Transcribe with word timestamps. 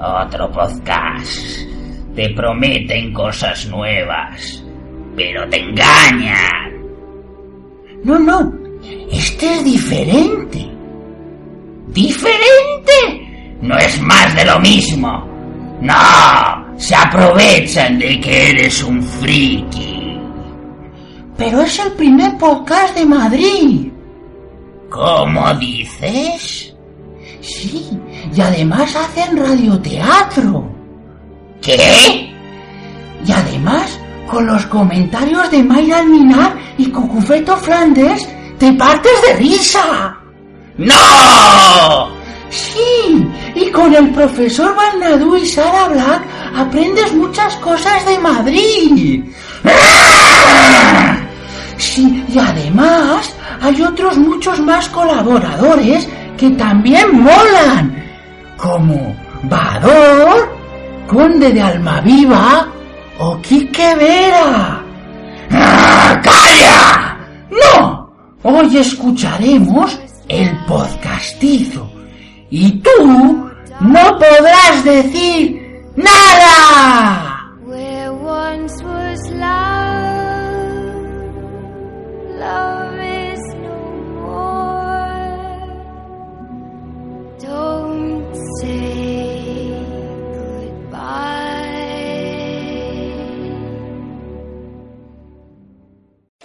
Otro 0.00 0.50
podcast. 0.52 1.58
Te 2.14 2.30
prometen 2.30 3.12
cosas 3.12 3.66
nuevas, 3.66 4.64
pero 5.16 5.48
te 5.48 5.60
engañan. 5.60 6.72
No, 8.04 8.18
no, 8.18 8.52
este 9.10 9.54
es 9.56 9.64
diferente. 9.64 10.68
¿Diferente? 11.88 13.56
No 13.60 13.76
es 13.76 14.00
más 14.00 14.36
de 14.36 14.44
lo 14.44 14.60
mismo. 14.60 15.26
No, 15.80 16.76
se 16.76 16.94
aprovechan 16.94 17.98
de 17.98 18.20
que 18.20 18.50
eres 18.50 18.82
un 18.84 19.02
friki. 19.02 20.18
Pero 21.36 21.62
es 21.62 21.78
el 21.78 21.92
primer 21.92 22.36
podcast 22.38 22.96
de 22.96 23.04
Madrid. 23.06 23.92
¿Cómo 24.90 25.54
dices? 25.54 26.74
Sí, 27.40 27.90
y 28.34 28.40
además 28.40 28.94
hacen 28.96 29.36
radioteatro. 29.36 30.70
¿Qué? 31.60 32.34
Y 33.26 33.32
además, 33.32 33.98
con 34.26 34.46
los 34.46 34.64
comentarios 34.66 35.50
de 35.50 35.62
Mayra 35.62 35.98
Alminar 35.98 36.56
y 36.76 36.86
Cucufeto 36.86 37.56
Flandes, 37.56 38.28
te 38.58 38.72
partes 38.72 39.12
de 39.26 39.34
risa. 39.36 40.16
¡No! 40.76 42.08
Sí, 42.50 43.28
y 43.54 43.70
con 43.70 43.94
el 43.94 44.10
profesor 44.10 44.74
Barnadú 44.74 45.36
y 45.36 45.46
Sara 45.46 45.88
Black 45.88 46.22
aprendes 46.56 47.12
muchas 47.14 47.54
cosas 47.56 48.06
de 48.06 48.18
Madrid. 48.18 49.24
Sí, 51.76 52.24
y 52.28 52.38
además 52.38 53.34
hay 53.60 53.82
otros 53.82 54.16
muchos 54.16 54.60
más 54.60 54.88
colaboradores 54.88 56.08
que 56.36 56.50
también 56.50 57.20
molan, 57.20 57.97
como 58.58 59.16
Vador, 59.44 60.56
Conde 61.06 61.52
de 61.52 61.62
Almaviva 61.62 62.68
o 63.18 63.38
Quique 63.40 63.94
Vera. 63.94 64.82
¡Ah, 65.50 66.20
¡Calla! 66.22 67.16
¡No! 67.50 68.10
Hoy 68.42 68.76
escucharemos 68.76 69.98
el 70.28 70.54
podcastizo 70.66 71.90
y 72.50 72.72
tú 72.80 73.50
no 73.80 74.18
podrás 74.18 74.84
decir 74.84 75.82
nada. 75.96 77.38